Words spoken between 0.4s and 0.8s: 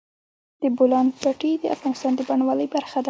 د